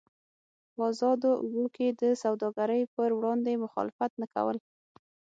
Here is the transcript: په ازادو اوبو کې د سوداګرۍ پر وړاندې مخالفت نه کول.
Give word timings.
په 0.73 0.81
ازادو 0.91 1.29
اوبو 1.43 1.65
کې 1.75 1.87
د 2.01 2.03
سوداګرۍ 2.23 2.81
پر 2.95 3.09
وړاندې 3.17 3.61
مخالفت 3.65 4.11
نه 4.21 4.27
کول. 4.33 4.57